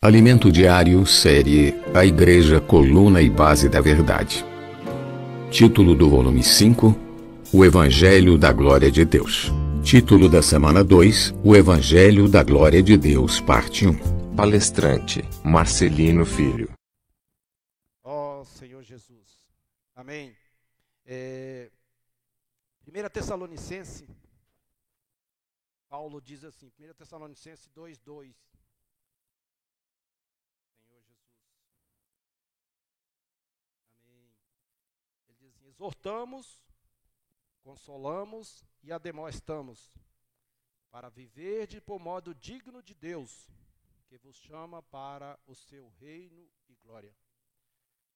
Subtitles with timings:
[0.00, 4.44] Alimento Diário, série A Igreja, Coluna e Base da Verdade.
[5.50, 6.94] Título do volume 5:
[7.52, 9.50] O Evangelho da Glória de Deus.
[9.82, 14.36] Título da semana 2: O Evangelho da Glória de Deus, parte 1.
[14.36, 16.70] Palestrante Marcelino Filho.
[18.04, 19.40] Ó Senhor Jesus.
[19.96, 20.32] Amém.
[21.04, 21.72] É,
[22.86, 24.06] 1 Tessalonicense,
[25.88, 28.32] Paulo diz assim, 1 Tessalonicense 2, 2.
[30.88, 31.28] Senhor Jesus.
[34.04, 34.32] Amém.
[35.26, 36.60] Ele diz assim, exortamos,
[37.62, 39.96] consolamos e ademoestamos,
[40.90, 43.48] para viver de por modo digno de Deus,
[44.08, 47.14] que vos chama para o seu reino e glória.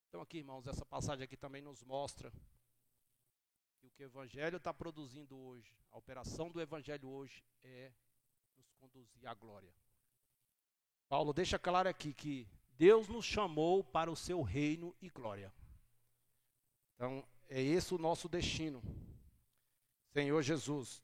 [0.09, 2.33] Então aqui, irmãos, essa passagem aqui também nos mostra
[3.79, 7.93] que o que o Evangelho está produzindo hoje, a operação do Evangelho hoje é
[8.57, 9.73] nos conduzir à glória.
[11.09, 15.53] Paulo deixa claro aqui que Deus nos chamou para o seu reino e glória.
[16.95, 18.83] Então, é esse o nosso destino.
[20.13, 21.03] Senhor Jesus.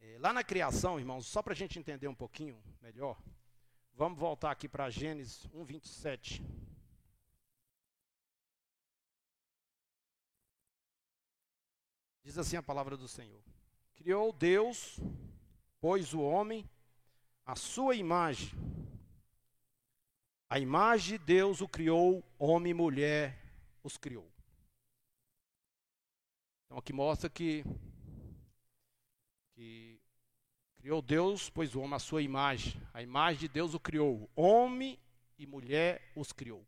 [0.00, 3.18] É, lá na criação, irmãos, só para a gente entender um pouquinho melhor,
[3.94, 6.44] vamos voltar aqui para Gênesis 1, 27.
[12.22, 13.42] Diz assim a palavra do Senhor:
[13.94, 14.98] Criou Deus,
[15.80, 16.68] pois o homem,
[17.46, 18.50] a sua imagem.
[20.48, 23.38] A imagem de Deus o criou, homem e mulher
[23.82, 24.33] os criou.
[26.74, 27.64] Então aqui mostra que,
[29.54, 29.96] que
[30.78, 32.82] criou Deus, pois o homem a sua imagem.
[32.92, 34.98] A imagem de Deus o criou, homem
[35.38, 36.66] e mulher os criou.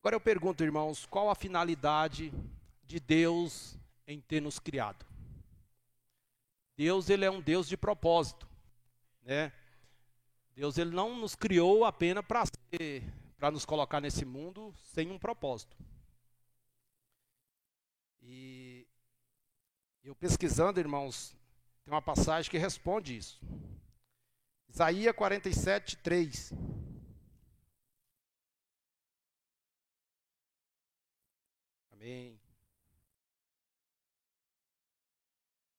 [0.00, 2.32] Agora eu pergunto, irmãos, qual a finalidade
[2.82, 5.06] de Deus em ter nos criado.
[6.76, 8.48] Deus ele é um Deus de propósito,
[9.22, 9.52] né?
[10.56, 12.42] Deus ele não nos criou apenas para
[13.38, 15.76] para nos colocar nesse mundo sem um propósito.
[18.28, 18.84] E
[20.02, 21.36] eu pesquisando, irmãos,
[21.84, 23.40] tem uma passagem que responde isso.
[24.68, 26.52] Isaías 47, 3.
[31.92, 32.40] Amém.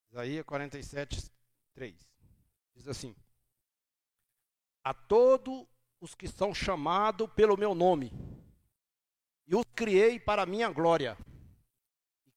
[0.10, 1.30] Isaías 47,
[1.74, 1.96] 3.
[2.76, 3.14] Diz assim:
[4.86, 5.68] A todos
[6.00, 8.10] os que são chamados pelo meu nome,
[9.46, 11.18] e os criei para minha glória,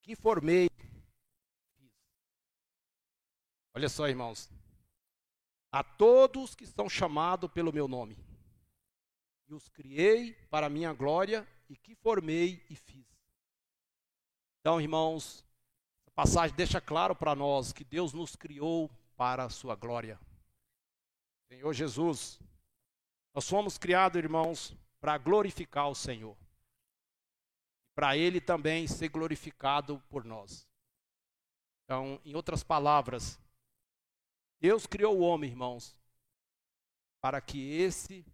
[0.02, 0.68] que formei.
[3.74, 4.50] Olha só, irmãos.
[5.72, 8.18] A todos que são chamados pelo meu nome,
[9.46, 13.06] e os criei para a minha glória, e que formei e fiz.
[14.60, 15.44] Então, irmãos,
[16.20, 20.20] passagem deixa claro para nós que Deus nos criou para a sua glória.
[21.48, 22.38] Senhor Jesus,
[23.32, 26.36] nós fomos criados, irmãos, para glorificar o Senhor.
[28.00, 30.66] Para Ele também ser glorificado por nós.
[31.84, 33.38] Então, em outras palavras,
[34.58, 35.94] Deus criou o homem, irmãos,
[37.20, 38.24] para que esse,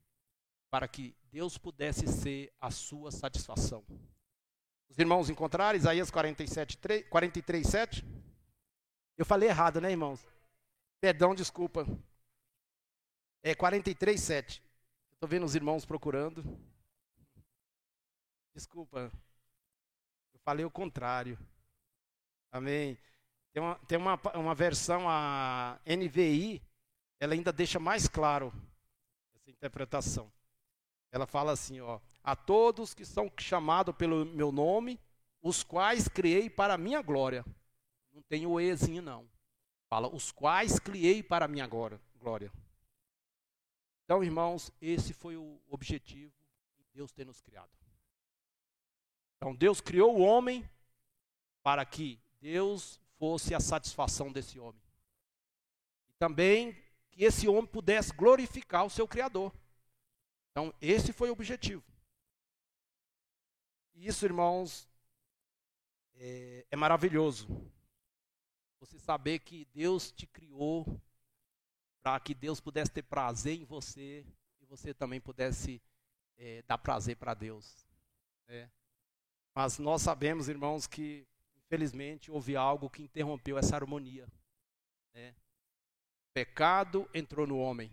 [0.70, 3.84] para que Deus pudesse ser a sua satisfação.
[4.88, 8.04] Os irmãos encontraram Isaías 47, 3, 43, 7?
[9.18, 10.24] Eu falei errado, né, irmãos?
[11.00, 11.84] Perdão, desculpa.
[13.42, 14.62] É 43, 7.
[15.14, 16.44] Estou vendo os irmãos procurando.
[18.54, 19.10] Desculpa.
[20.46, 21.38] Falei o contrário.
[22.50, 22.96] Amém.
[23.52, 26.62] Tem uma, tem uma, uma versão, a NVI,
[27.20, 28.50] ela ainda deixa mais claro
[29.34, 30.32] essa interpretação.
[31.12, 34.98] Ela fala assim, ó a todos que são chamados pelo meu nome,
[35.40, 37.44] os quais criei para a minha glória.
[38.12, 39.30] Não tem o ezinho, não.
[39.88, 42.52] Fala, os quais criei para a minha glória.
[44.04, 46.34] Então, irmãos, esse foi o objetivo
[46.76, 47.70] de Deus ter nos criado.
[49.36, 50.68] Então, Deus criou o homem
[51.62, 54.80] para que Deus fosse a satisfação desse homem.
[56.08, 56.72] E também
[57.10, 59.52] que esse homem pudesse glorificar o seu Criador.
[60.50, 61.84] Então, esse foi o objetivo.
[63.94, 64.88] E isso, irmãos,
[66.14, 67.48] é, é maravilhoso.
[68.80, 71.00] Você saber que Deus te criou
[72.02, 74.24] para que Deus pudesse ter prazer em você
[74.60, 75.82] e você também pudesse
[76.36, 77.86] é, dar prazer para Deus.
[78.46, 78.70] Né?
[79.56, 81.26] Mas nós sabemos, irmãos, que
[81.64, 84.28] infelizmente houve algo que interrompeu essa harmonia.
[85.14, 85.34] Né?
[86.34, 87.90] Pecado entrou no homem.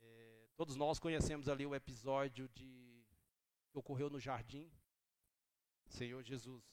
[0.00, 3.06] É, todos nós conhecemos ali o episódio de
[3.70, 4.68] que ocorreu no jardim,
[5.90, 6.64] Senhor Jesus.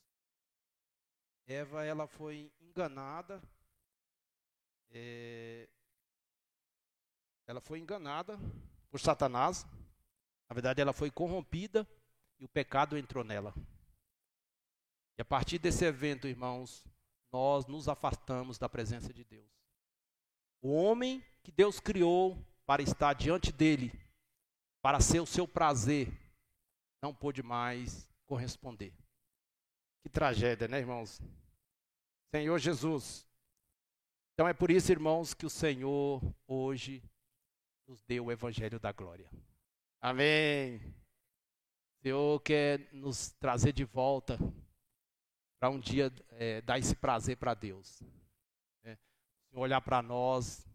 [1.46, 3.40] Eva, ela foi enganada.
[4.90, 5.70] É,
[7.46, 8.36] ela foi enganada
[8.90, 9.64] por Satanás.
[10.50, 11.88] Na verdade, ela foi corrompida
[12.44, 13.54] e o pecado entrou nela.
[15.18, 16.86] E a partir desse evento, irmãos,
[17.32, 19.50] nós nos afastamos da presença de Deus.
[20.62, 23.94] O homem que Deus criou para estar diante dele,
[24.82, 26.12] para ser o seu prazer,
[27.02, 28.94] não pôde mais corresponder.
[30.02, 31.22] Que tragédia, né, irmãos?
[32.36, 33.26] Senhor Jesus.
[34.34, 37.02] Então é por isso, irmãos, que o Senhor hoje
[37.88, 39.32] nos deu o evangelho da glória.
[40.02, 41.03] Amém.
[42.04, 44.38] Senhor quer nos trazer de volta
[45.58, 48.04] para um dia é, dar esse prazer para Deus.
[48.84, 48.98] Né?
[49.54, 50.68] Olhar para nós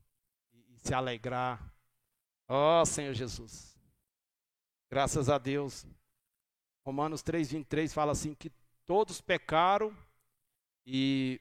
[0.55, 1.71] e, e se alegrar.
[2.49, 3.79] Ó oh, Senhor Jesus.
[4.91, 5.87] Graças a Deus.
[6.83, 8.51] Romanos 3,23 fala assim: que
[8.87, 9.95] todos pecaram
[10.87, 11.39] e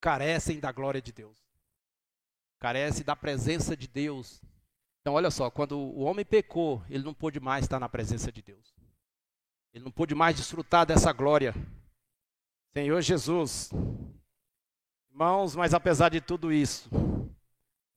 [0.00, 1.38] carecem da glória de Deus.
[2.58, 4.40] Carece da presença de Deus.
[5.02, 8.40] Então, olha só, quando o homem pecou, ele não pôde mais estar na presença de
[8.40, 8.72] Deus.
[9.74, 11.52] Ele não pôde mais desfrutar dessa glória.
[12.72, 13.70] Senhor Jesus.
[15.10, 16.88] Irmãos, mas apesar de tudo isso,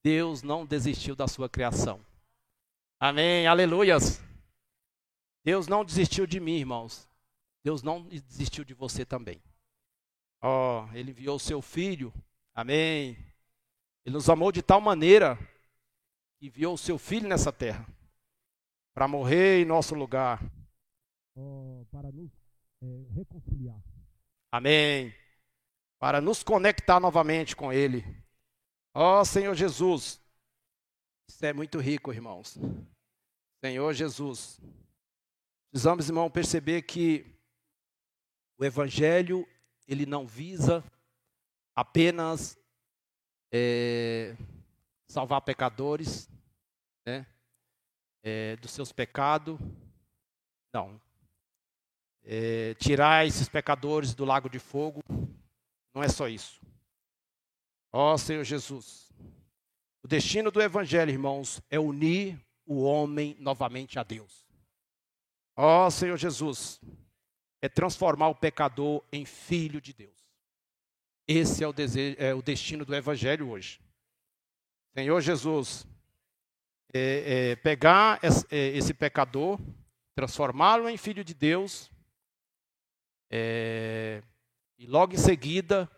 [0.03, 2.03] Deus não desistiu da sua criação.
[2.99, 4.19] Amém, aleluias.
[5.43, 7.07] Deus não desistiu de mim, irmãos.
[7.63, 9.39] Deus não desistiu de você também.
[10.41, 12.11] Oh, ele enviou o seu filho.
[12.53, 13.15] Amém.
[14.03, 15.37] Ele nos amou de tal maneira
[16.37, 17.85] que enviou o seu filho nessa terra
[18.93, 20.41] para morrer em nosso lugar.
[21.35, 22.31] Oh, para nos
[22.81, 23.81] é, reconciliar.
[24.51, 25.13] Amém.
[25.99, 28.03] Para nos conectar novamente com Ele.
[28.93, 30.21] Ó oh, Senhor Jesus.
[31.29, 32.57] Isso é muito rico, irmãos.
[33.63, 34.61] Senhor Jesus.
[35.69, 37.25] Precisamos, irmão, perceber que
[38.57, 39.45] o Evangelho,
[39.85, 40.81] ele não visa
[41.75, 42.57] apenas
[43.51, 44.37] é,
[45.15, 46.29] salvar pecadores,
[47.05, 47.25] né,
[48.21, 49.57] é, dos seus pecados.
[50.73, 50.99] Não.
[52.21, 55.01] É, tirar esses pecadores do lago de fogo.
[55.93, 56.59] Não é só isso.
[57.93, 59.09] Ó oh, Senhor Jesus.
[60.03, 64.45] O destino do Evangelho, irmãos, é unir o homem novamente a Deus.
[65.55, 66.81] Ó oh, Senhor Jesus,
[67.61, 70.27] é transformar o pecador em filho de Deus.
[71.25, 73.84] Esse é o, desejo, é o destino do Evangelho hoje.
[74.97, 75.85] Senhor Jesus,
[76.93, 79.59] é, é pegar esse, é, esse pecador,
[80.15, 81.91] transformá-lo em filho de Deus,
[83.29, 84.23] é,
[84.77, 85.91] e logo em seguida,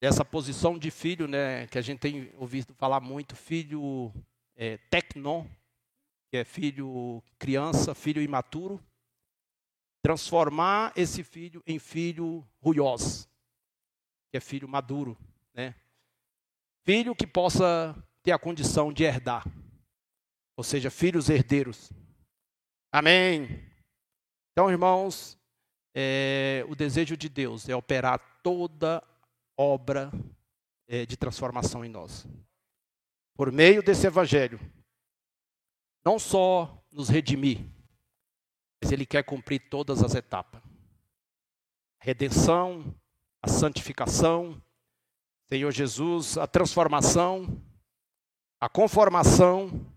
[0.00, 4.14] essa posição de filho, né, que a gente tem ouvido falar muito, filho
[4.56, 5.44] é, tecnon,
[6.30, 8.82] que é filho criança, filho imaturo,
[10.02, 13.28] transformar esse filho em filho ruiós,
[14.30, 15.18] que é filho maduro,
[15.52, 15.74] né?
[16.88, 19.44] Filho que possa ter a condição de herdar,
[20.56, 21.92] ou seja, filhos herdeiros.
[22.90, 23.62] Amém.
[24.50, 25.38] Então, irmãos,
[25.94, 29.06] é, o desejo de Deus é operar toda
[29.54, 30.10] obra
[30.86, 32.26] é, de transformação em nós.
[33.36, 34.58] Por meio desse evangelho,
[36.02, 37.60] não só nos redimir,
[38.82, 40.62] mas Ele quer cumprir todas as etapas.
[42.00, 42.94] Redenção,
[43.42, 44.58] a santificação,
[45.50, 47.62] Senhor Jesus, a transformação,
[48.60, 49.90] a conformação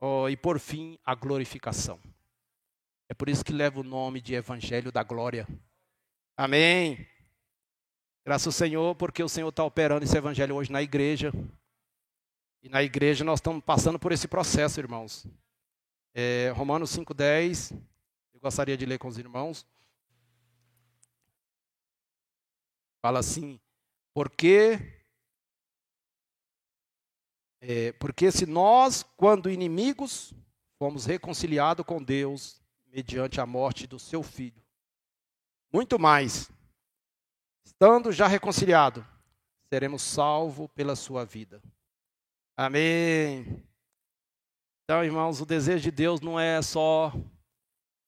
[0.00, 2.00] oh, e, por fim, a glorificação.
[3.06, 5.46] É por isso que leva o nome de Evangelho da Glória.
[6.34, 7.06] Amém.
[8.24, 11.30] Graças ao Senhor, porque o Senhor está operando esse Evangelho hoje na igreja.
[12.62, 15.26] E na igreja nós estamos passando por esse processo, irmãos.
[16.14, 17.78] É, Romanos 5,10,
[18.32, 19.66] eu gostaria de ler com os irmãos.
[23.02, 23.60] Fala assim,
[24.14, 24.78] porque,
[27.60, 30.34] é, porque se nós, quando inimigos,
[30.78, 34.62] fomos reconciliados com Deus mediante a morte do seu filho,
[35.72, 36.50] muito mais,
[37.64, 39.06] estando já reconciliado,
[39.68, 41.62] seremos salvos pela sua vida.
[42.54, 43.64] Amém.
[44.84, 47.12] Então, irmãos, o desejo de Deus não é só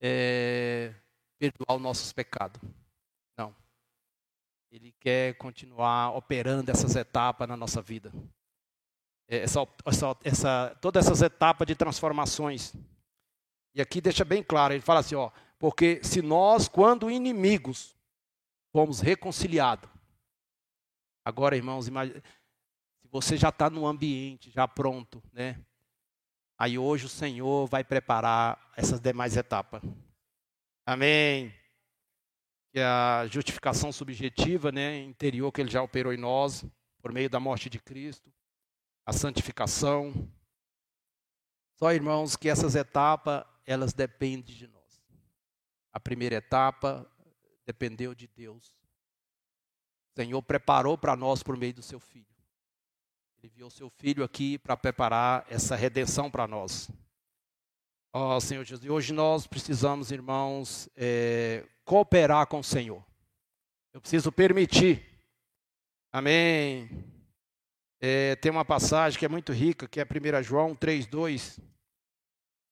[0.02, 0.94] é,
[1.38, 2.60] perdoar os nossos pecados.
[4.74, 8.12] Ele quer continuar operando essas etapas na nossa vida.
[9.28, 12.74] É, essa, essa, essa, todas essas etapas de transformações.
[13.72, 17.96] E aqui deixa bem claro, ele fala assim, ó, porque se nós, quando inimigos,
[18.72, 19.88] fomos reconciliados.
[21.24, 22.20] Agora, irmãos, imagine,
[23.12, 25.64] você já está no ambiente, já pronto, né?
[26.58, 29.80] Aí hoje o Senhor vai preparar essas demais etapas.
[30.84, 31.54] Amém.
[32.74, 36.64] Que a justificação subjetiva, né, interior que ele já operou em nós
[37.00, 38.32] por meio da morte de Cristo.
[39.06, 40.12] a santificação.
[41.78, 45.00] Só, irmãos, que essas etapas, elas dependem de nós.
[45.92, 47.08] A primeira etapa
[47.64, 48.74] dependeu de Deus.
[50.10, 52.26] O Senhor preparou para nós por meio do seu Filho.
[53.38, 56.90] Ele enviou seu Filho aqui para preparar essa redenção para nós.
[58.12, 63.04] Ó oh, Senhor Jesus, e hoje nós precisamos, irmãos, é, cooperar com o Senhor.
[63.92, 65.04] Eu preciso permitir.
[66.10, 66.88] Amém.
[68.00, 71.62] É, tem uma passagem que é muito rica, que é 1 João 3,2.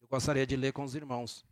[0.01, 1.47] Eu gostaria de ler com os irmãos.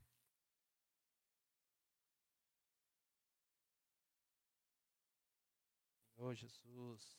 [6.17, 7.17] Senhor Jesus.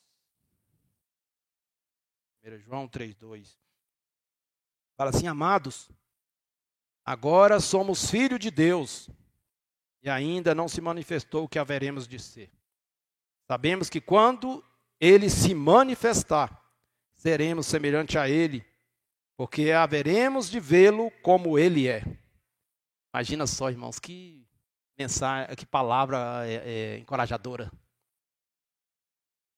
[2.44, 3.56] 1 João 3,2.
[4.96, 5.90] Fala assim, amados,
[7.04, 9.10] agora somos filhos de Deus
[10.02, 12.50] e ainda não se manifestou o que haveremos de ser.
[13.46, 14.64] Sabemos que quando
[15.00, 16.60] ele se manifestar,
[17.14, 18.64] seremos semelhante a ele,
[19.36, 22.02] porque haveremos de vê-lo como ele é.
[23.14, 24.46] Imagina só, irmãos, que
[24.98, 27.70] mensagem, que palavra é, é, encorajadora.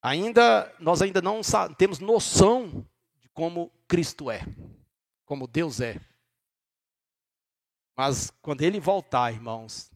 [0.03, 1.41] Ainda nós ainda não
[1.79, 2.87] temos noção
[3.21, 4.43] de como Cristo é,
[5.25, 5.99] como Deus é.
[7.97, 9.94] Mas quando ele voltar, irmãos,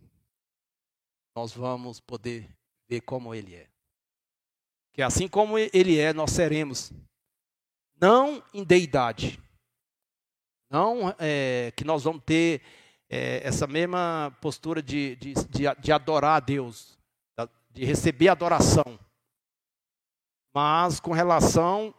[1.38, 2.50] nós vamos poder
[2.88, 3.71] ver como ele é.
[4.92, 6.92] Que assim como ele é, nós seremos.
[8.00, 9.40] Não em deidade.
[10.68, 12.61] Não é, que nós vamos ter
[13.09, 16.99] é, essa mesma postura de, de, de, de adorar a Deus,
[17.71, 18.99] de receber adoração.
[20.52, 21.95] Mas com relação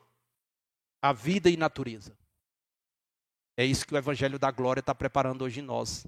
[1.02, 2.14] à vida e natureza.
[3.56, 6.06] É isso que o Evangelho da Glória está preparando hoje em nós.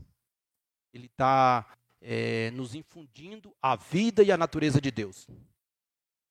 [0.93, 1.65] Ele está
[2.01, 5.27] é, nos infundindo a vida e a natureza de Deus.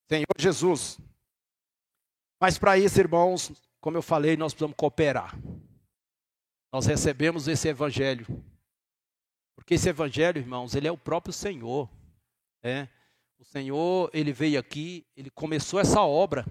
[0.08, 0.98] Senhor Jesus.
[2.40, 5.38] Mas para isso, irmãos, como eu falei, nós precisamos cooperar.
[6.72, 8.26] Nós recebemos esse evangelho.
[9.54, 11.88] Porque esse evangelho, irmãos, ele é o próprio Senhor.
[12.62, 12.88] Né?
[13.38, 16.44] O Senhor, ele veio aqui, ele começou essa obra.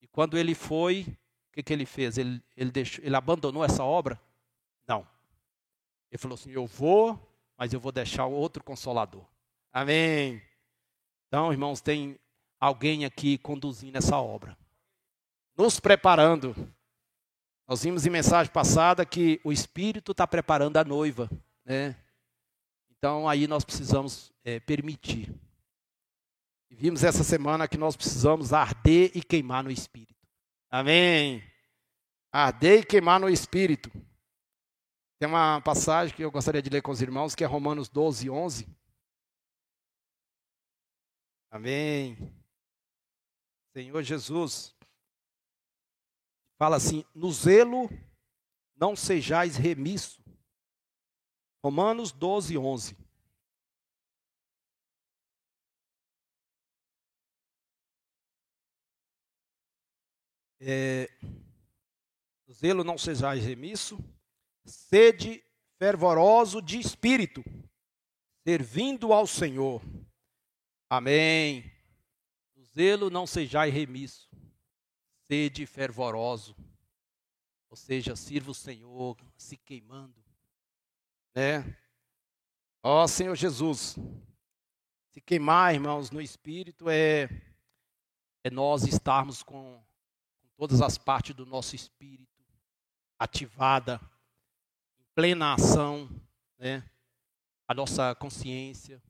[0.00, 1.02] E quando ele foi,
[1.48, 2.16] o que, que ele fez?
[2.16, 4.20] Ele, ele, deixou, ele abandonou essa obra?
[4.86, 5.06] Não.
[6.10, 7.29] Ele falou assim: Eu vou
[7.60, 9.22] mas eu vou deixar outro consolador.
[9.70, 10.42] Amém.
[11.28, 12.18] Então, irmãos, tem
[12.58, 14.56] alguém aqui conduzindo essa obra,
[15.54, 16.56] nos preparando.
[17.68, 21.30] Nós vimos em mensagem passada que o Espírito está preparando a noiva,
[21.62, 21.94] né?
[22.96, 25.30] Então, aí nós precisamos é, permitir.
[26.70, 30.26] E vimos essa semana que nós precisamos arder e queimar no Espírito.
[30.70, 31.44] Amém.
[32.32, 33.90] Arder e queimar no Espírito.
[35.20, 38.30] Tem uma passagem que eu gostaria de ler com os irmãos, que é Romanos 12,
[38.30, 38.66] 11.
[41.50, 42.16] Amém.
[43.74, 44.74] Senhor Jesus.
[46.56, 47.90] Fala assim: no zelo
[48.74, 50.24] não sejais remisso.
[51.62, 52.96] Romanos 12, 11.
[60.60, 61.10] É,
[62.46, 63.98] no zelo não sejais remisso
[64.64, 65.44] Sede
[65.78, 67.42] fervoroso de espírito,
[68.46, 69.82] servindo ao Senhor.
[70.88, 71.70] Amém.
[72.56, 74.28] O zelo não sejai remisso.
[75.26, 76.56] Sede fervoroso.
[77.68, 80.22] Ou seja, sirva o Senhor se queimando.
[81.34, 81.76] Né?
[82.82, 83.96] Ó Senhor Jesus.
[85.10, 87.28] Se queimar, irmãos, no espírito é
[88.42, 89.82] é nós estarmos com,
[90.40, 92.30] com todas as partes do nosso espírito
[93.18, 94.00] ativada
[95.20, 96.08] plena ação,
[96.58, 96.82] né?
[97.68, 99.02] a nossa consciência,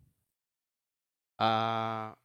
[1.38, 2.18] a,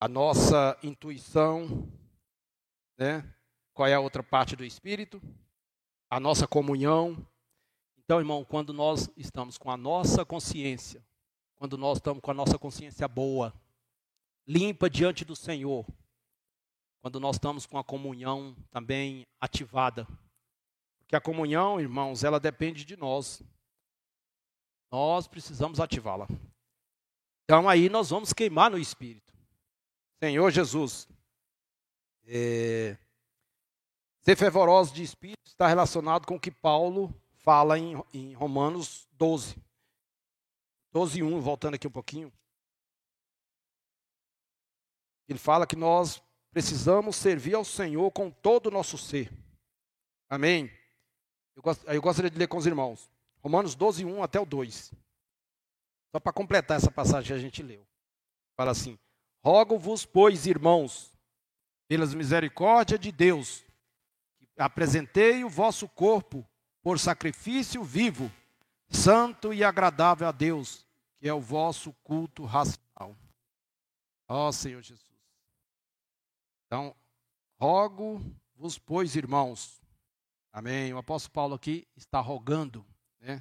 [0.00, 1.88] a nossa intuição,
[2.98, 3.24] né?
[3.72, 5.22] qual é a outra parte do Espírito?
[6.10, 7.24] A nossa comunhão.
[7.98, 11.06] Então, irmão, quando nós estamos com a nossa consciência,
[11.54, 13.54] quando nós estamos com a nossa consciência boa,
[14.44, 15.86] limpa diante do Senhor,
[17.00, 20.04] quando nós estamos com a comunhão também ativada,
[21.12, 23.42] que a comunhão, irmãos, ela depende de nós.
[24.90, 26.26] Nós precisamos ativá-la.
[27.44, 29.30] Então aí nós vamos queimar no Espírito.
[30.24, 31.06] Senhor Jesus,
[32.24, 32.96] é,
[34.22, 39.56] ser fervoroso de Espírito está relacionado com o que Paulo fala em, em Romanos 12.
[40.92, 42.32] 12, 1, voltando aqui um pouquinho.
[45.28, 49.30] Ele fala que nós precisamos servir ao Senhor com todo o nosso ser.
[50.30, 50.70] Amém?
[51.62, 53.08] Eu, gost, eu gostaria de ler com os irmãos.
[53.40, 54.92] Romanos 12, 1 até o 2.
[56.10, 57.86] Só para completar essa passagem que a gente leu.
[58.56, 58.98] Fala assim:
[59.44, 61.16] Rogo-vos, pois, irmãos,
[61.88, 63.64] pelas misericórdias de Deus,
[64.56, 66.46] apresentei o vosso corpo
[66.82, 68.30] por sacrifício vivo,
[68.88, 70.84] santo e agradável a Deus,
[71.20, 73.16] que é o vosso culto racional.
[74.28, 75.06] Ó Senhor Jesus.
[76.66, 76.94] Então,
[77.60, 79.81] rogo-vos, pois, irmãos.
[80.52, 80.92] Amém.
[80.92, 82.84] O apóstolo Paulo aqui está rogando,
[83.18, 83.40] né?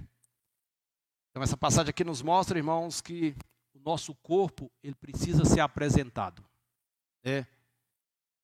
[1.30, 3.36] Então, essa passagem aqui nos mostra, irmãos, que
[3.74, 6.44] o nosso corpo ele precisa ser apresentado.
[7.24, 7.48] Né?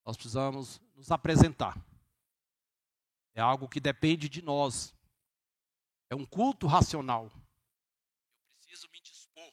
[0.05, 1.77] Nós precisamos nos apresentar.
[3.33, 4.93] É algo que depende de nós.
[6.09, 7.25] É um culto racional.
[7.25, 9.51] Eu preciso me dispor.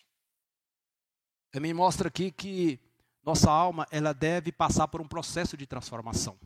[1.51, 2.81] Também mostra aqui que
[3.23, 6.39] nossa alma ela deve passar por um processo de transformação.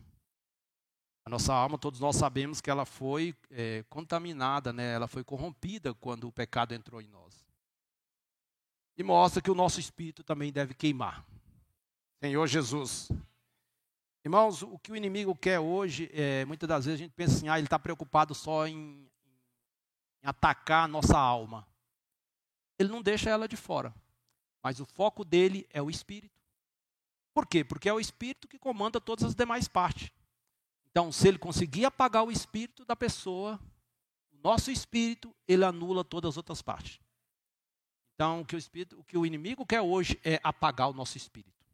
[1.29, 4.95] A nossa alma, todos nós sabemos que ela foi é, contaminada, né?
[4.95, 7.45] ela foi corrompida quando o pecado entrou em nós.
[8.97, 11.23] E mostra que o nosso espírito também deve queimar.
[12.19, 13.11] Senhor Jesus.
[14.25, 17.47] Irmãos, o que o inimigo quer hoje, é, muitas das vezes a gente pensa assim,
[17.47, 19.07] ah, ele está preocupado só em,
[20.23, 21.67] em atacar a nossa alma.
[22.79, 23.93] Ele não deixa ela de fora.
[24.63, 26.41] Mas o foco dele é o espírito.
[27.35, 27.63] Por quê?
[27.63, 30.09] Porque é o espírito que comanda todas as demais partes.
[30.91, 33.59] Então, se ele conseguir apagar o espírito da pessoa,
[34.31, 36.99] o nosso espírito, ele anula todas as outras partes.
[38.15, 41.17] Então, o que o, espírito, o, que o inimigo quer hoje é apagar o nosso
[41.17, 41.65] espírito.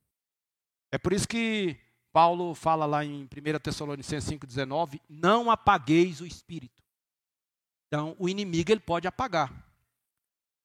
[0.92, 1.80] É por isso que
[2.12, 3.28] Paulo fala lá em 1
[3.62, 6.84] Tessalonicenses 5,19: não apagueis o espírito.
[7.88, 9.52] Então, o inimigo ele pode apagar.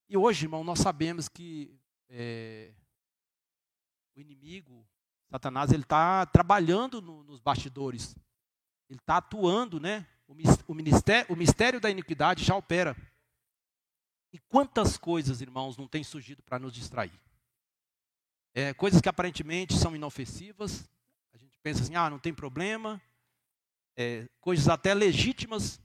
[0.09, 1.79] E hoje, irmão, nós sabemos que
[2.09, 2.73] é,
[4.17, 4.87] o inimigo,
[5.31, 8.15] Satanás, ele está trabalhando no, nos bastidores.
[8.91, 10.05] Ele está atuando, né?
[10.27, 12.97] O mistério, o mistério da iniquidade já opera.
[14.33, 17.19] E quantas coisas, irmãos, não tem surgido para nos distrair?
[18.53, 20.91] É, coisas que aparentemente são inofensivas,
[21.33, 23.01] a gente pensa assim, ah, não tem problema.
[23.97, 25.81] É, coisas até legítimas,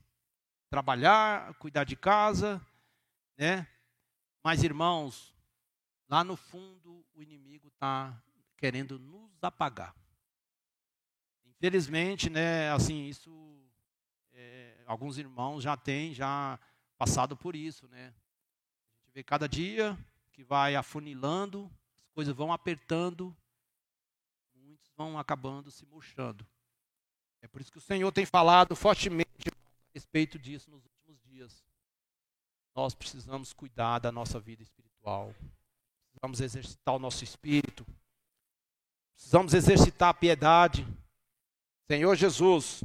[0.68, 2.60] trabalhar, cuidar de casa,
[3.38, 3.68] né?
[4.42, 5.32] Mas, irmãos,
[6.08, 8.20] lá no fundo o inimigo está
[8.56, 9.94] querendo nos apagar.
[11.58, 13.32] Infelizmente, né, assim, isso
[14.32, 16.58] é, alguns irmãos já têm já
[16.98, 18.08] passado por isso, né?
[18.08, 19.98] A gente vê cada dia
[20.32, 21.70] que vai afunilando,
[22.04, 23.34] as coisas vão apertando,
[24.54, 26.46] muitos vão acabando se murchando.
[27.40, 31.64] É por isso que o Senhor tem falado fortemente a respeito disso nos últimos dias.
[32.74, 35.34] Nós precisamos cuidar da nossa vida espiritual.
[36.10, 37.86] Precisamos exercitar o nosso espírito.
[39.14, 40.86] Precisamos exercitar a piedade.
[41.88, 42.82] Senhor Jesus,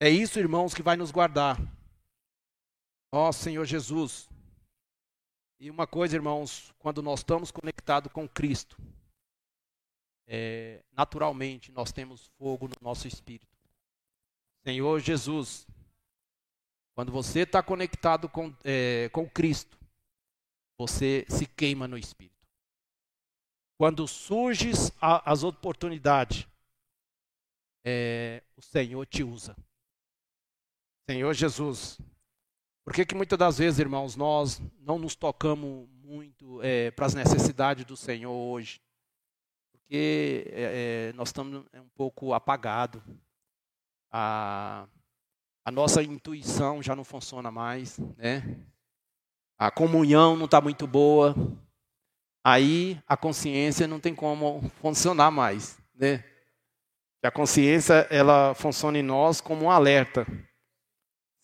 [0.00, 1.58] é isso, irmãos, que vai nos guardar.
[3.12, 4.28] Ó oh, Senhor Jesus.
[5.60, 8.76] E uma coisa, irmãos, quando nós estamos conectados com Cristo,
[10.26, 13.58] é, naturalmente nós temos fogo no nosso espírito.
[14.64, 15.66] Senhor Jesus,
[16.94, 19.78] quando você está conectado com, é, com Cristo,
[20.78, 22.46] você se queima no espírito.
[23.78, 26.46] Quando surgem as oportunidades,
[27.84, 29.56] é, o Senhor te usa.
[31.08, 31.98] Senhor Jesus.
[32.84, 37.14] Por que, que muitas das vezes, irmãos, nós não nos tocamos muito é, para as
[37.14, 38.80] necessidades do Senhor hoje?
[39.72, 43.02] Porque é, é nós estamos um pouco apagados.
[44.10, 44.86] A,
[45.64, 48.42] a nossa intuição já não funciona mais, né?
[49.58, 51.34] A comunhão não está muito boa.
[52.42, 56.24] Aí a consciência não tem como funcionar mais, né?
[57.20, 60.26] Que a consciência ela funciona em nós como um alerta.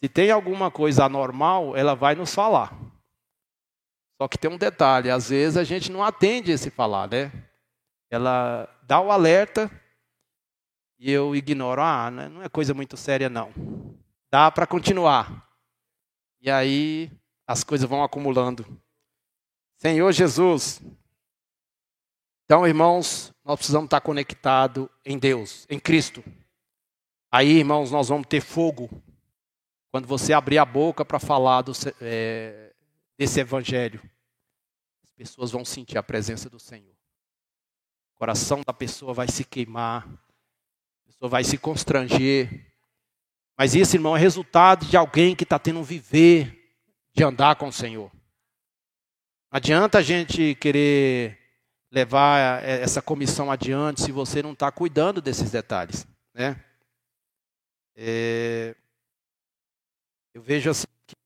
[0.03, 2.73] Se tem alguma coisa anormal, ela vai nos falar.
[4.21, 7.31] Só que tem um detalhe, às vezes a gente não atende esse falar, né?
[8.11, 9.71] Ela dá o alerta
[10.99, 13.53] e eu ignoro, ah, né, não é coisa muito séria não.
[14.31, 15.47] Dá para continuar.
[16.41, 17.11] E aí
[17.47, 18.65] as coisas vão acumulando.
[19.77, 20.81] Senhor Jesus,
[22.46, 26.22] então, irmãos, nós precisamos estar conectados em Deus, em Cristo.
[27.28, 28.88] Aí, irmãos, nós vamos ter fogo.
[29.90, 32.72] Quando você abrir a boca para falar do, é,
[33.18, 34.00] desse evangelho,
[35.02, 36.94] as pessoas vão sentir a presença do Senhor.
[38.14, 42.72] O coração da pessoa vai se queimar, a pessoa vai se constranger.
[43.59, 46.78] Mas isso, irmão, é resultado de alguém que está tendo um viver
[47.12, 48.09] de andar com o Senhor.
[49.50, 51.36] Não adianta a gente querer
[51.96, 56.06] levar é, essa comissão adiante se você não está cuidando desses detalhes.
[56.35, 56.62] Né?
[57.94, 58.76] É,
[60.35, 61.16] eu vejo assim que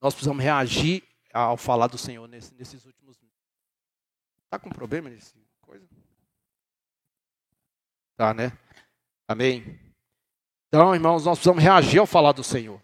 [0.00, 3.18] nós precisamos reagir ao falar do Senhor nesse, nesses últimos.
[4.44, 5.86] Está com problema nesse coisa?
[8.16, 8.50] Tá, né?
[9.28, 9.78] Amém?
[10.68, 12.80] Então, irmãos, nós precisamos reagir ao falar do Senhor.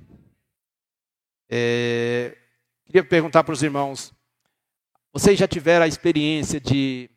[1.49, 2.37] É,
[2.85, 4.15] queria perguntar para os irmãos:
[5.19, 7.09] vocês já tiveram a experiência de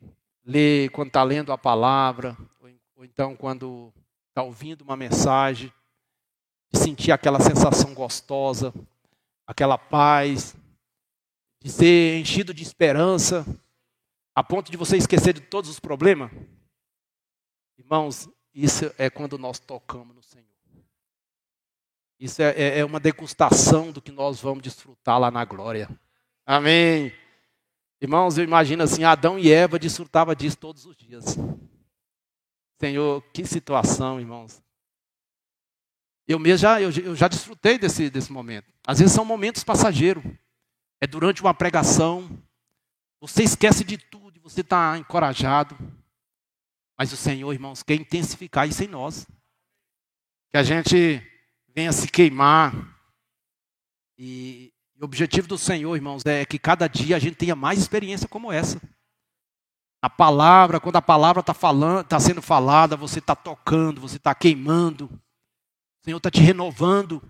[0.42, 2.34] ler quando está lendo a palavra,
[2.96, 3.92] ou, então quando
[4.30, 5.70] está ouvindo uma mensagem,
[6.72, 8.72] de sentir aquela sensação gostosa,
[9.46, 10.56] aquela paz,
[11.62, 13.44] de ser enchido de esperança,
[14.34, 16.30] a ponto de você esquecer de todos os problemas?
[17.76, 20.46] Irmãos, isso é quando nós tocamos no Senhor.
[22.18, 25.86] Isso é, é, é uma degustação do que nós vamos desfrutar lá na glória.
[26.46, 27.12] Amém.
[28.00, 31.36] Irmãos, eu imagino assim, Adão e Eva desfrutavam disso todos os dias.
[32.80, 34.62] Senhor, que situação, irmãos.
[36.26, 38.72] Eu mesmo já, eu, eu já desfrutei desse, desse momento.
[38.86, 40.22] Às vezes são momentos passageiros.
[41.00, 42.30] É durante uma pregação.
[43.20, 45.76] Você esquece de tudo você está encorajado.
[46.98, 49.26] Mas o Senhor, irmãos, quer intensificar isso em nós.
[50.50, 51.22] Que a gente
[51.68, 52.74] venha se queimar.
[54.18, 58.28] E, o objetivo do Senhor, irmãos, é que cada dia a gente tenha mais experiência
[58.28, 58.80] como essa.
[60.02, 61.54] A palavra, quando a palavra está
[62.00, 65.06] está sendo falada, você está tocando, você está queimando.
[65.06, 67.22] O Senhor está te renovando.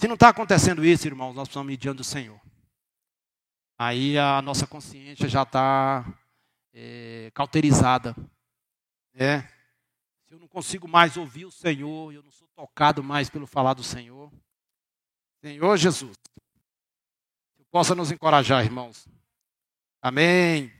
[0.00, 2.40] Se não está acontecendo isso, irmãos, nós precisamos ir diante do Senhor.
[3.78, 6.04] Aí a nossa consciência já está
[6.72, 8.14] é, cauterizada.
[9.12, 9.42] Né?
[10.26, 13.74] Se eu não consigo mais ouvir o Senhor, eu não sou tocado mais pelo falar
[13.74, 14.32] do Senhor.
[15.40, 16.16] Senhor Jesus,
[17.76, 19.06] possa nos encorajar, irmãos.
[20.00, 20.72] Amém.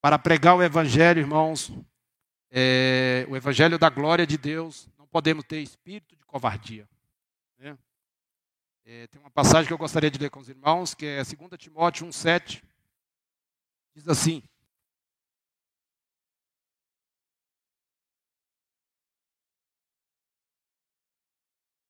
[0.00, 1.72] Para pregar o Evangelho, irmãos,
[2.48, 6.88] é, o Evangelho da glória de Deus, não podemos ter espírito de covardia.
[7.58, 7.76] Né?
[8.84, 11.58] É, tem uma passagem que eu gostaria de ler com os irmãos, que é 2
[11.58, 12.62] Timóteo 1,7.
[13.92, 14.44] Diz assim: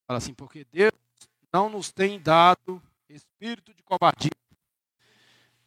[0.06, 0.92] Fala assim, porque Deus
[1.52, 2.82] não nos tem dado
[3.14, 4.30] espírito de covardia,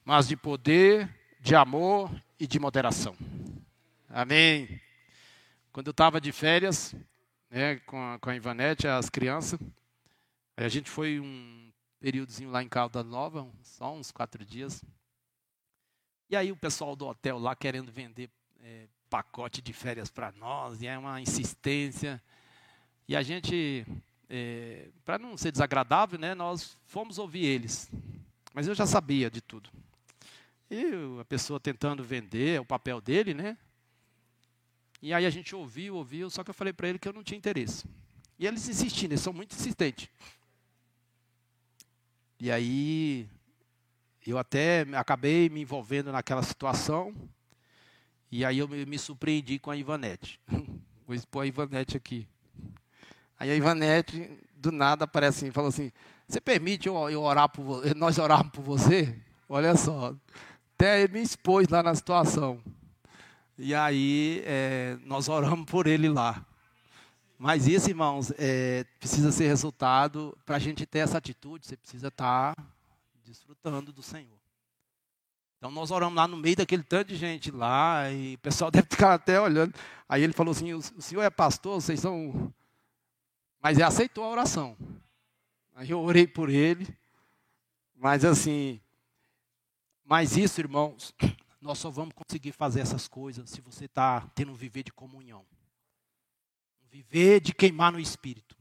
[0.04, 3.16] mas de poder, de amor e de moderação.
[4.10, 4.80] Amém.
[5.72, 6.96] Quando eu estava de férias,
[7.50, 9.60] né, com, a, com a Ivanete, as crianças,
[10.58, 14.84] a gente foi um períodozinho lá em Calda Nova, só uns quatro dias.
[16.30, 18.30] E aí o pessoal do hotel lá querendo vender
[18.62, 22.22] é, pacote de férias para nós, e é uma insistência.
[23.08, 23.86] E a gente
[24.30, 27.90] é, para não ser desagradável, né, nós fomos ouvir eles.
[28.54, 29.70] Mas eu já sabia de tudo.
[30.70, 30.86] E
[31.20, 33.58] a pessoa tentando vender, o papel dele, né?
[35.02, 37.24] E aí a gente ouviu, ouviu, só que eu falei para ele que eu não
[37.24, 37.86] tinha interesse.
[38.40, 40.10] E eles insistindo, eles são muito insistentes.
[42.40, 43.30] E aí
[44.26, 47.14] eu até acabei me envolvendo naquela situação.
[48.32, 50.40] E aí eu me, me surpreendi com a Ivanete.
[51.06, 52.28] Vou expor a Ivanete aqui.
[53.40, 55.92] Aí a Ivanete, do nada, aparece assim, falou assim,
[56.28, 59.16] você permite eu, eu orar por você, nós orarmos por você?
[59.48, 60.16] Olha só,
[60.76, 62.60] até me expôs lá na situação.
[63.58, 66.46] E aí é, nós oramos por ele lá.
[67.38, 72.08] Mas isso, irmãos, é, precisa ser resultado, para a gente ter essa atitude, você precisa
[72.08, 72.64] estar tá
[73.26, 74.40] desfrutando do Senhor.
[75.58, 78.88] Então nós oramos lá no meio daquele tanto de gente lá, e o pessoal deve
[78.90, 79.74] ficar até olhando.
[80.08, 82.54] Aí ele falou assim, o senhor é pastor, vocês são
[83.66, 84.78] mas ele aceitou a oração.
[85.74, 86.88] Aí eu orei por ele.
[87.96, 88.80] Mas assim,
[90.04, 91.16] mas isso, irmãos,
[91.60, 95.44] nós só vamos conseguir fazer essas coisas se você está tendo um viver de comunhão.
[96.84, 98.56] Um viver de queimar no espírito.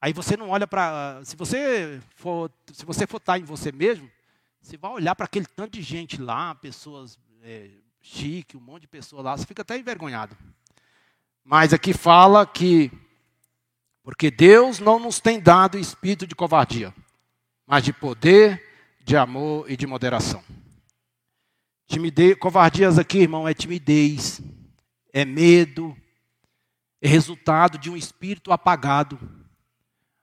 [0.00, 1.24] Aí você não olha para.
[1.24, 4.10] Se você for, se você for estar em você mesmo,
[4.60, 7.70] você vai olhar para aquele tanto de gente lá, pessoas é,
[8.00, 10.36] chique, um monte de pessoas lá, você fica até envergonhado.
[11.44, 12.90] Mas aqui fala que
[14.04, 16.94] porque Deus não nos tem dado espírito de covardia,
[17.66, 18.62] mas de poder,
[19.02, 20.44] de amor e de moderação.
[21.86, 24.42] Timidez, covardias aqui, irmão, é timidez,
[25.10, 25.96] é medo,
[27.00, 29.18] é resultado de um espírito apagado.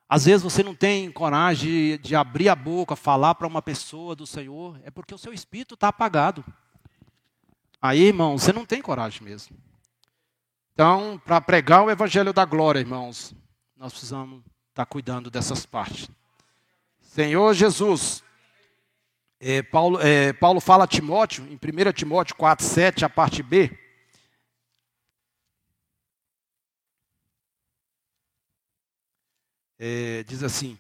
[0.08, 4.28] Às vezes você não tem coragem de abrir a boca, falar para uma pessoa do
[4.28, 6.46] Senhor, é porque o seu espírito está apagado.
[7.82, 9.58] Aí, irmão, você não tem coragem mesmo.
[10.72, 13.34] Então, para pregar o evangelho da glória, irmãos,
[13.82, 16.08] nós precisamos estar cuidando dessas partes.
[17.00, 18.24] Senhor Jesus,
[19.39, 23.76] é, Paulo, é, Paulo fala a Timóteo, em 1 Timóteo 4, 7, a parte B.
[29.80, 30.78] É, diz assim: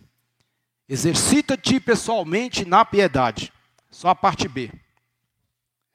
[0.87, 3.51] exercita-te pessoalmente na piedade.
[3.89, 4.71] Só a parte B.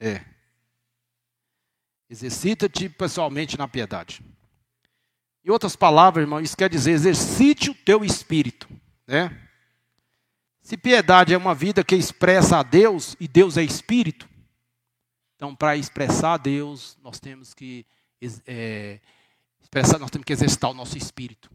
[0.00, 0.24] É.
[2.10, 4.24] Exercita-te pessoalmente na piedade.
[5.46, 8.68] Em outras palavras, irmão, isso quer dizer exercite o teu espírito,
[9.06, 9.48] né?
[10.60, 14.28] Se piedade é uma vida que expressa a Deus e Deus é espírito,
[15.36, 17.86] então para expressar a Deus nós temos que
[18.44, 18.98] é,
[19.60, 21.48] expressar, nós temos que exercitar o nosso espírito,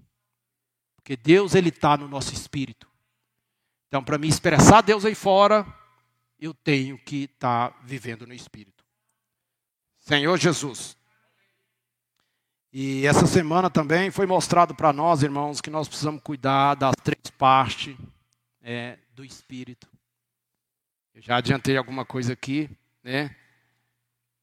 [0.95, 2.87] porque Deus ele está no nosso espírito.
[3.89, 5.67] Então para me expressar Deus aí fora,
[6.39, 8.85] eu tenho que estar tá vivendo no espírito.
[9.99, 11.00] Senhor Jesus.
[12.73, 17.29] E essa semana também foi mostrado para nós, irmãos, que nós precisamos cuidar das três
[17.37, 17.97] partes
[18.61, 19.89] é, do Espírito.
[21.13, 22.69] Eu já adiantei alguma coisa aqui,
[23.03, 23.35] né?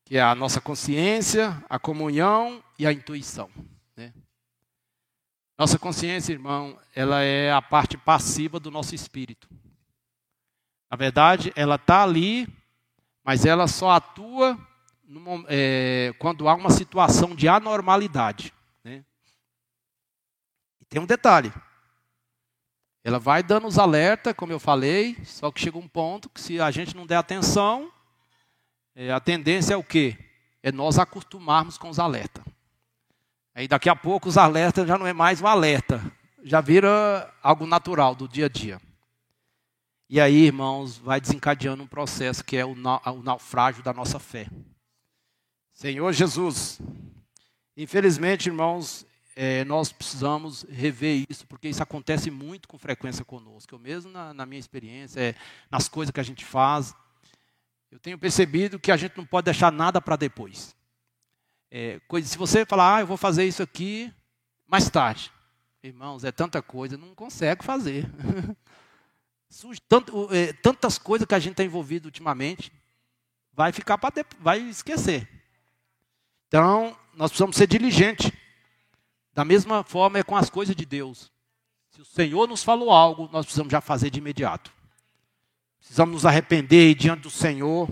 [0.04, 3.50] Que é a nossa consciência, a comunhão e a intuição.
[3.96, 4.12] Né?
[5.56, 9.48] Nossa consciência, irmão, ela é a parte passiva do nosso espírito.
[10.90, 12.46] Na verdade, ela está ali,
[13.24, 14.58] mas ela só atua
[15.08, 18.52] no, é, quando há uma situação de anormalidade.
[18.84, 19.02] Né?
[20.80, 21.52] E tem um detalhe:
[23.02, 26.60] ela vai dando os alertas, como eu falei, só que chega um ponto que se
[26.60, 27.90] a gente não der atenção,
[28.94, 30.16] é, a tendência é o quê?
[30.62, 32.44] É nós acostumarmos com os alertas.
[33.54, 36.00] Aí daqui a pouco os alertas já não é mais um alerta,
[36.44, 38.80] já vira algo natural do dia a dia.
[40.10, 44.48] E aí, irmãos, vai desencadeando um processo que é o, o naufrágio da nossa fé.
[45.78, 46.80] Senhor Jesus,
[47.76, 53.72] infelizmente, irmãos, é, nós precisamos rever isso, porque isso acontece muito com frequência conosco.
[53.72, 55.36] Eu mesmo, na, na minha experiência, é,
[55.70, 56.92] nas coisas que a gente faz,
[57.92, 60.74] eu tenho percebido que a gente não pode deixar nada para depois.
[61.70, 64.12] É, coisa, se você falar, ah, eu vou fazer isso aqui
[64.66, 65.30] mais tarde.
[65.80, 68.04] Irmãos, é tanta coisa, não consegue fazer.
[69.48, 72.72] Surge tanto, é, tantas coisas que a gente está envolvido ultimamente,
[73.52, 75.37] vai ficar para vai esquecer.
[76.48, 78.32] Então, nós precisamos ser diligentes.
[79.32, 81.30] Da mesma forma é com as coisas de Deus.
[81.90, 84.72] Se o Senhor nos falou algo, nós precisamos já fazer de imediato.
[85.78, 87.88] Precisamos nos arrepender diante do Senhor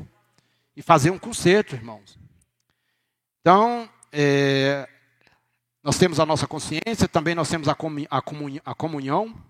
[0.75, 2.19] e fazer um conserto, irmãos.
[3.40, 4.88] Então, é,
[5.83, 8.09] nós temos a nossa consciência, também nós temos a, comunhão.
[8.64, 9.45] A comunhão,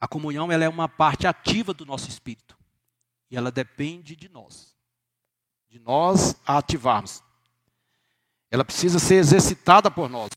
[0.00, 2.56] a comunhão ela é uma parte ativa do nosso espírito.
[3.30, 4.76] E ela depende de nós.
[5.68, 7.22] De nós a ativarmos.
[8.50, 10.30] Ela precisa ser exercitada por nós.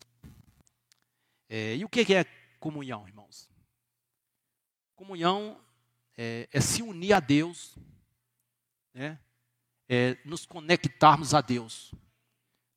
[1.50, 2.26] É, e o que é
[2.60, 3.50] comunhão, irmãos?
[4.96, 5.60] Comunhão
[6.18, 7.76] é, é se unir a Deus,
[8.94, 9.20] né?
[9.90, 11.94] é nos conectarmos a Deus.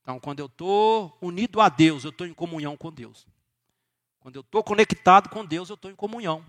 [0.03, 3.27] Então, quando eu estou unido a Deus, eu estou em comunhão com Deus.
[4.21, 6.45] Quando eu estou conectado com Deus, eu estou em comunhão.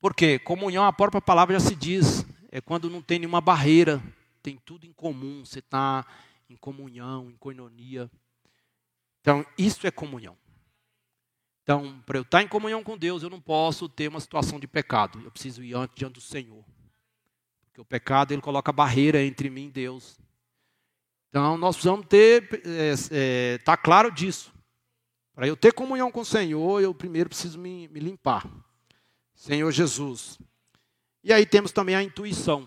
[0.00, 0.38] Por quê?
[0.38, 4.02] Comunhão, a própria palavra já se diz, é quando não tem nenhuma barreira,
[4.42, 6.06] tem tudo em comum, você está
[6.48, 8.10] em comunhão, em coinonia.
[9.20, 10.36] Então, isso é comunhão.
[11.62, 14.66] Então, para eu estar em comunhão com Deus, eu não posso ter uma situação de
[14.66, 15.20] pecado.
[15.20, 16.64] Eu preciso ir antes diante do Senhor.
[17.66, 20.18] Porque o pecado, ele coloca barreira entre mim e Deus.
[21.28, 24.50] Então, nós precisamos ter, é, é, tá claro disso.
[25.34, 28.48] Para eu ter comunhão com o Senhor, eu primeiro preciso me, me limpar.
[29.34, 30.38] Senhor Jesus.
[31.22, 32.66] E aí temos também a intuição.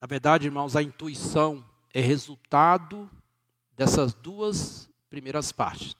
[0.00, 3.10] Na verdade, irmãos, a intuição é resultado
[3.76, 5.96] dessas duas primeiras partes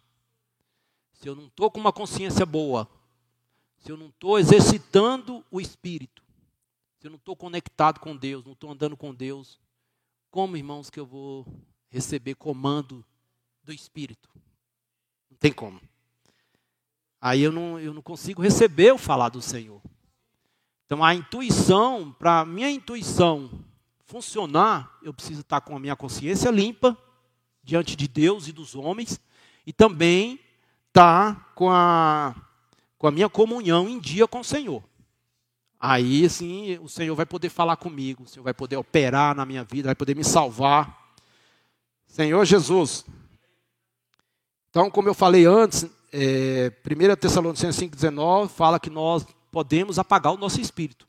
[1.23, 2.89] se eu não estou com uma consciência boa,
[3.79, 6.21] se eu não estou exercitando o espírito,
[6.99, 9.61] se eu não estou conectado com Deus, não estou andando com Deus,
[10.33, 11.47] como, irmãos, que eu vou
[11.89, 13.05] receber comando
[13.63, 14.29] do espírito?
[15.31, 15.81] Não tem como.
[17.21, 19.81] Aí eu não, eu não consigo receber o falar do Senhor.
[20.87, 23.62] Então a intuição, para a minha intuição
[24.13, 26.95] funcionar, eu preciso estar com a minha consciência limpa
[27.65, 29.19] diante de Deus e dos homens
[29.67, 30.39] e também
[30.89, 32.35] estar com a,
[32.99, 34.85] com a minha comunhão em dia com o Senhor.
[35.81, 39.65] Aí sim o Senhor vai poder falar comigo, o Senhor vai poder operar na minha
[39.65, 41.17] vida, vai poder me salvar.
[42.07, 43.07] Senhor Jesus.
[44.69, 50.39] Então, como eu falei antes, é, 1 Tessalonicenses 5,19 fala que nós podemos apagar o
[50.39, 51.09] nosso espírito.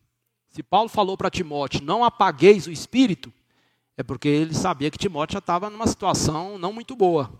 [0.54, 3.34] Se Paulo falou para Timóteo, não apagueis o espírito,
[3.98, 7.34] é porque ele sabia que Timóteo já estava numa situação não muito boa.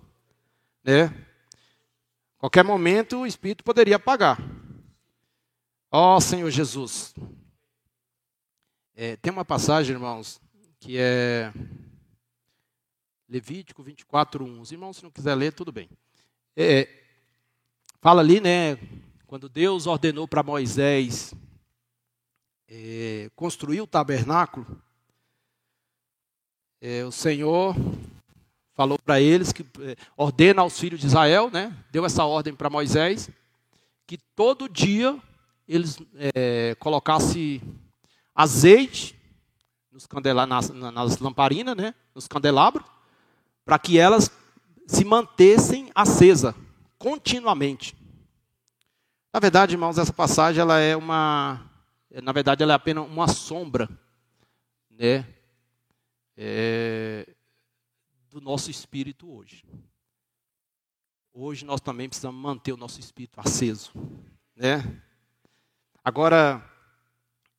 [0.84, 1.13] Né?
[2.39, 4.39] Qualquer momento o Espírito poderia apagar.
[5.91, 7.13] Ó oh, Senhor Jesus.
[8.95, 10.41] É, tem uma passagem, irmãos,
[10.80, 11.54] que é
[13.30, 14.60] Levítico 24, 1.
[14.60, 15.88] Os irmãos, se não quiser ler, tudo bem.
[16.58, 16.89] É,
[18.02, 18.76] fala ali, né,
[19.28, 21.32] quando Deus ordenou para Moisés
[22.75, 24.65] é, construir o tabernáculo,
[26.81, 27.75] é, o Senhor
[28.73, 31.71] falou para eles que eh, ordena aos filhos de Israel, né?
[31.91, 33.29] Deu essa ordem para Moisés
[34.07, 35.15] que todo dia
[35.67, 37.62] eles é, colocassem
[38.33, 39.15] azeite
[39.91, 41.93] nos candela, nas, nas lamparinas, né?
[42.15, 42.83] Nos candelabros,
[43.63, 44.31] para que elas
[44.88, 46.55] se mantessem acesa
[46.97, 47.95] continuamente.
[49.31, 51.62] Na verdade, irmãos, essa passagem ela é uma,
[52.21, 53.89] na verdade, ela é apenas uma sombra,
[54.89, 55.28] né,
[56.38, 57.28] é,
[58.30, 59.63] do nosso espírito hoje.
[61.34, 63.91] Hoje nós também precisamos manter o nosso espírito aceso,
[64.56, 65.02] né?
[66.04, 66.63] Agora,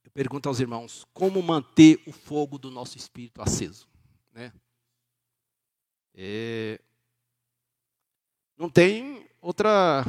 [0.05, 3.89] eu pergunto aos irmãos, como manter o fogo do nosso espírito aceso,
[4.33, 4.53] né?
[6.15, 6.81] É,
[8.57, 10.05] não tem outra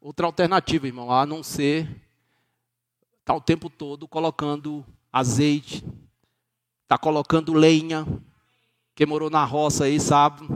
[0.00, 2.07] outra alternativa, irmão, a não ser
[3.28, 5.84] estar tá o tempo todo colocando azeite,
[6.84, 8.06] está colocando lenha.
[8.94, 10.48] Quem morou na roça aí sabe,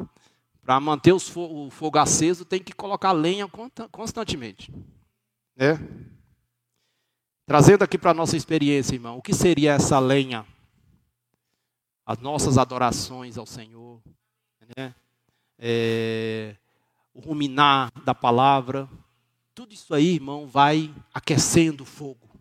[0.63, 3.47] para manter o fogo aceso tem que colocar lenha
[3.91, 4.73] constantemente.
[5.55, 5.79] Né?
[7.45, 10.47] Trazendo aqui para a nossa experiência, irmão, o que seria essa lenha?
[12.07, 14.01] As nossas adorações ao Senhor,
[14.77, 14.95] né?
[15.59, 16.57] É,
[17.15, 18.89] o ruminar da palavra,
[19.55, 22.32] tudo isso aí, irmão, vai aquecendo o fogo.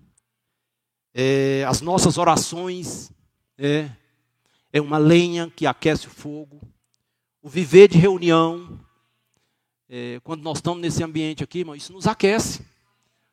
[1.14, 3.12] É, as nossas orações
[3.58, 3.90] é,
[4.72, 6.62] é uma lenha que aquece o fogo.
[7.42, 8.80] O viver de reunião,
[9.90, 12.62] é, quando nós estamos nesse ambiente aqui, irmão, isso nos aquece.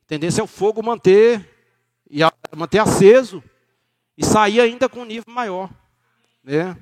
[0.03, 1.49] A tendência é o fogo manter
[2.11, 3.43] e a, manter aceso
[4.17, 5.71] e sair ainda com um nível maior,
[6.43, 6.77] né?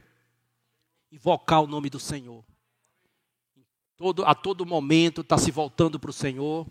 [1.12, 2.44] Invocar o nome do Senhor.
[3.96, 6.66] Todo, a todo momento está se voltando para o Senhor.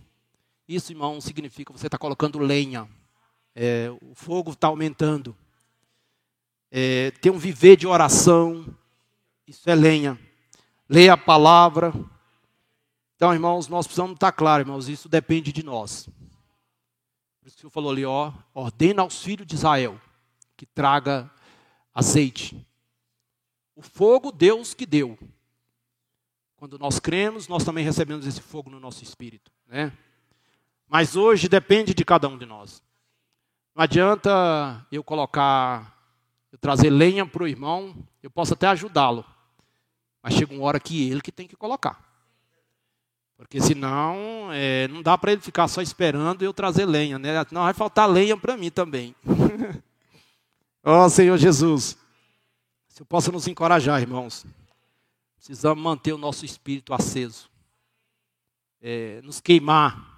[0.68, 2.90] Isso, irmão, significa você está colocando lenha.
[3.56, 5.36] É, o fogo está aumentando.
[6.70, 8.66] É, ter um viver de oração.
[9.48, 10.20] Isso é lenha.
[10.90, 11.94] Leia a palavra.
[13.16, 16.10] Então, irmãos, nós precisamos estar claro, irmãos, isso depende de nós.
[17.40, 20.00] Por isso que o Senhor falou ali, ó, ordena aos filhos de Israel
[20.58, 21.32] que traga
[21.94, 22.68] azeite.
[23.74, 25.18] O fogo Deus que deu.
[26.58, 29.92] Quando nós cremos, nós também recebemos esse fogo no nosso espírito, né?
[30.88, 32.82] Mas hoje depende de cada um de nós.
[33.76, 35.94] Não adianta eu colocar,
[36.50, 39.26] eu trazer lenha para o irmão, eu posso até ajudá-lo.
[40.24, 42.02] Mas chega uma hora que ele que tem que colocar.
[43.36, 47.46] Porque senão é, não dá para ele ficar só esperando eu trazer lenha, né?
[47.52, 49.14] Não vai faltar lenha para mim também.
[50.82, 51.98] Ó oh, Senhor Jesus,
[52.88, 54.46] se eu possa nos encorajar, irmãos.
[55.36, 57.50] Precisamos manter o nosso espírito aceso,
[58.82, 60.15] é, nos queimar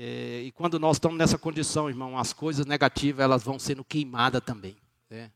[0.00, 4.40] é, e quando nós estamos nessa condição, irmão, as coisas negativas elas vão sendo queimadas
[4.40, 4.76] também.
[5.10, 5.32] Né?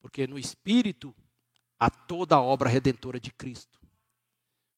[0.00, 1.14] Porque no Espírito
[1.78, 3.78] há toda a obra redentora de Cristo.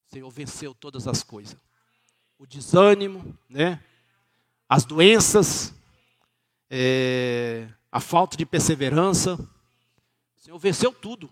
[0.09, 1.57] O Senhor venceu todas as coisas.
[2.37, 3.81] O desânimo, né?
[4.69, 5.73] as doenças,
[6.69, 9.37] é, a falta de perseverança.
[10.37, 11.31] O Senhor venceu tudo.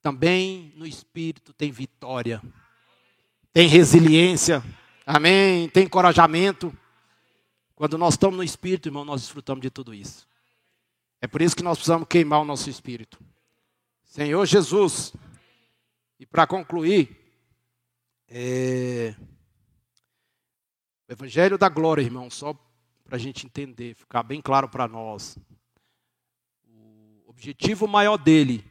[0.00, 2.42] Também no Espírito tem vitória,
[3.52, 4.64] tem resiliência
[5.10, 5.70] Amém.
[5.70, 6.70] Tem encorajamento.
[7.74, 10.28] Quando nós estamos no Espírito, irmão, nós desfrutamos de tudo isso.
[11.18, 13.18] É por isso que nós precisamos queimar o nosso Espírito.
[14.04, 15.14] Senhor Jesus.
[16.20, 17.16] E para concluir,
[18.28, 19.14] é...
[21.08, 22.52] o Evangelho da Glória, irmão, só
[23.02, 25.38] para a gente entender, ficar bem claro para nós.
[27.24, 28.62] O objetivo maior dele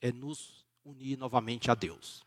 [0.00, 2.26] é nos unir novamente a Deus.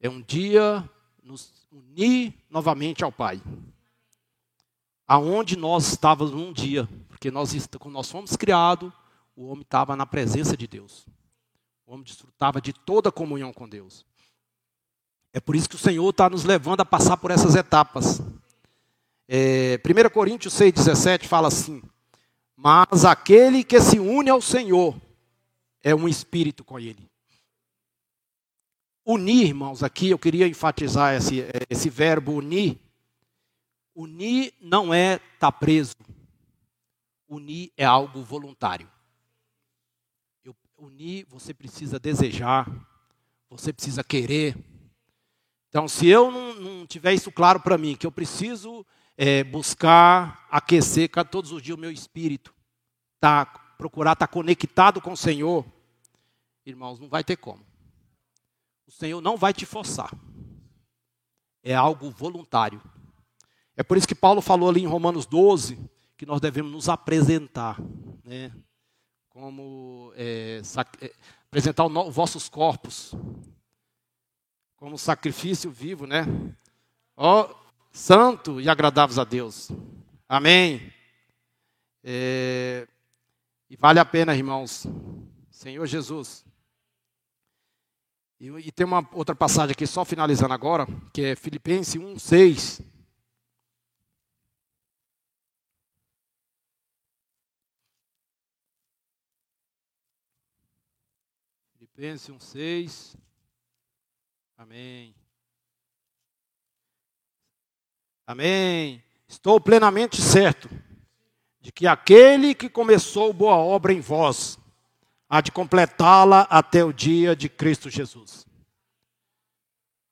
[0.00, 0.88] É um dia
[1.28, 3.42] nos unir novamente ao Pai.
[5.06, 8.90] Aonde nós estávamos um dia, porque nós, quando nós fomos criados,
[9.36, 11.06] o homem estava na presença de Deus.
[11.86, 14.06] O homem desfrutava de toda a comunhão com Deus.
[15.30, 18.20] É por isso que o Senhor está nos levando a passar por essas etapas.
[19.28, 21.82] É, 1 Coríntios 6,17 fala assim:
[22.56, 24.96] Mas aquele que se une ao Senhor
[25.82, 27.07] é um espírito com Ele.
[29.10, 32.78] Unir, irmãos, aqui eu queria enfatizar esse, esse verbo unir.
[33.94, 35.96] Unir não é estar tá preso.
[37.26, 38.86] Unir é algo voluntário.
[40.44, 42.70] Eu, unir, você precisa desejar,
[43.48, 44.54] você precisa querer.
[45.70, 48.84] Então, se eu não, não tiver isso claro para mim, que eu preciso
[49.16, 52.54] é, buscar aquecer todos os dias o meu espírito,
[53.18, 53.46] tá,
[53.78, 55.64] procurar estar tá conectado com o Senhor,
[56.66, 57.67] irmãos, não vai ter como.
[58.88, 60.10] O Senhor não vai te forçar.
[61.62, 62.82] É algo voluntário.
[63.76, 65.78] É por isso que Paulo falou ali em Romanos 12
[66.16, 67.78] que nós devemos nos apresentar,
[68.24, 68.50] né?
[69.28, 70.62] Como é,
[71.46, 73.14] apresentar os vossos corpos
[74.74, 76.24] como sacrifício vivo, né?
[77.14, 77.54] Ó,
[77.92, 79.70] santo e agradáveis a Deus.
[80.26, 80.90] Amém.
[82.02, 82.88] É,
[83.68, 84.86] e vale a pena, irmãos.
[85.50, 86.47] Senhor Jesus.
[88.40, 92.80] E, e, tem uma outra passagem aqui, só finalizando agora, que é Filipenses 1, 6.
[101.76, 103.16] Filipenses 1, 6.
[104.56, 105.14] Amém.
[108.24, 109.02] Amém.
[109.26, 110.68] Estou plenamente certo
[111.60, 114.58] de que aquele que começou boa obra em vós
[115.28, 118.46] há de completá-la até o dia de Cristo Jesus.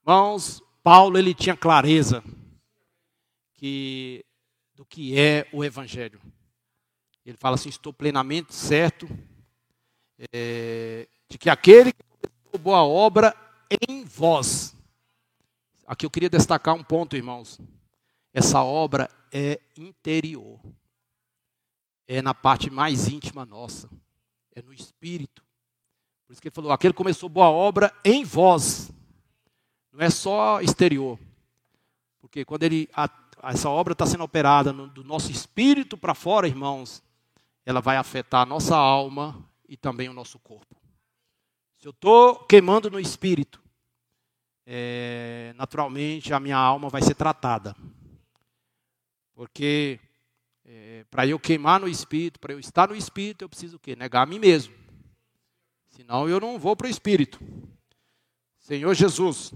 [0.03, 2.23] Irmãos, Paulo ele tinha clareza
[3.55, 4.25] que
[4.75, 6.21] do que é o evangelho.
[7.25, 9.09] Ele fala assim: estou plenamente certo
[10.33, 13.35] é, de que aquele que começou boa obra
[13.89, 14.77] em vós.
[15.87, 17.59] Aqui eu queria destacar um ponto, irmãos.
[18.33, 20.61] Essa obra é interior.
[22.07, 23.91] É na parte mais íntima nossa.
[24.57, 25.45] É no espírito.
[26.27, 28.91] Por isso que ele falou: aquele começou boa obra em vós.
[29.93, 31.19] Não é só exterior.
[32.19, 33.09] Porque quando ele, a,
[33.45, 37.03] essa obra está sendo operada no, do nosso espírito para fora, irmãos,
[37.65, 39.39] ela vai afetar a nossa alma
[39.69, 40.75] e também o nosso corpo.
[41.79, 43.63] Se eu estou queimando no espírito,
[44.65, 47.77] é, naturalmente a minha alma vai ser tratada.
[49.35, 50.01] Porque
[50.69, 53.95] é, para eu queimar no espírito, para eu estar no espírito, eu preciso o quê?
[53.95, 54.75] Negar a mim mesmo.
[55.89, 57.41] Senão eu não vou para o espírito.
[58.59, 59.55] Senhor Jesus,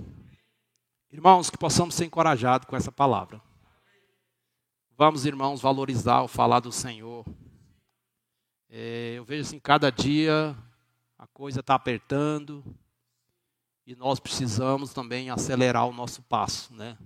[1.10, 3.42] irmãos, que possamos ser encorajados com essa palavra.
[4.96, 7.26] Vamos, irmãos, valorizar o falar do Senhor.
[8.68, 10.56] É, eu vejo assim, cada dia
[11.18, 12.64] a coisa está apertando
[13.84, 16.96] e nós precisamos também acelerar o nosso passo, né?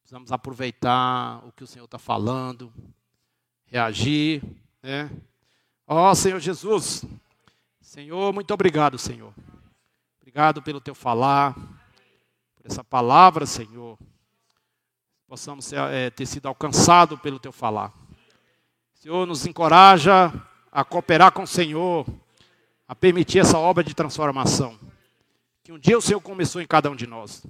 [0.00, 2.72] Precisamos aproveitar o que o Senhor está falando,
[3.70, 4.42] reagir,
[4.82, 5.10] né?
[5.86, 7.04] Ó oh, Senhor Jesus,
[7.80, 9.32] Senhor, muito obrigado, Senhor.
[10.20, 13.98] Obrigado pelo teu falar, por essa palavra, Senhor.
[15.26, 17.92] Possamos ser, é, ter sido alcançado pelo teu falar.
[18.94, 20.32] Senhor, nos encoraja
[20.70, 22.06] a cooperar com o Senhor
[22.86, 24.78] a permitir essa obra de transformação.
[25.62, 27.46] Que um dia o Senhor começou em cada um de nós.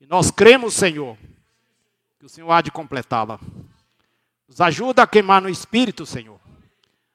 [0.00, 1.16] E nós cremos, Senhor,
[2.18, 3.38] que o Senhor há de completá-la.
[4.48, 6.40] Nos ajuda a queimar no espírito, Senhor.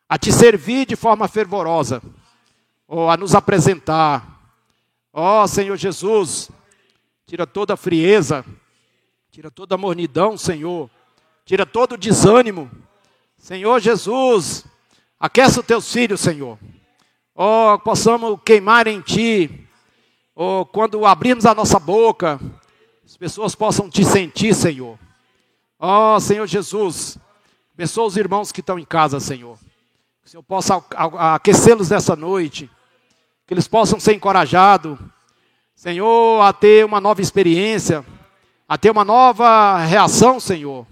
[0.07, 2.01] A te servir de forma fervorosa.
[2.87, 4.39] Ou a nos apresentar.
[5.11, 6.49] Ó oh, Senhor Jesus,
[7.25, 8.43] tira toda a frieza,
[9.31, 10.89] tira toda a mornidão, Senhor.
[11.45, 12.71] Tira todo o desânimo.
[13.37, 14.65] Senhor Jesus,
[15.19, 16.57] aqueça os teus filhos, Senhor
[17.35, 19.67] oh, possamos queimar em Ti,
[20.35, 22.39] oh, quando abrirmos a nossa boca,
[23.05, 24.97] as pessoas possam Te sentir, Senhor.
[25.79, 27.17] Oh, Senhor Jesus,
[27.73, 29.57] abençoa os irmãos que estão em casa, Senhor.
[30.21, 30.83] Que o Senhor possa
[31.35, 32.69] aquecê-los nessa noite,
[33.45, 34.97] que eles possam ser encorajados,
[35.75, 38.05] Senhor, a ter uma nova experiência,
[38.67, 40.87] a ter uma nova reação, Senhor.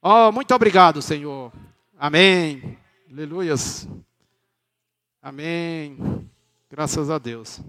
[0.00, 1.52] Oh, muito obrigado, Senhor.
[1.98, 2.78] Amém.
[3.10, 3.88] Aleluias.
[5.20, 6.28] Amém.
[6.70, 7.60] Graças a Deus.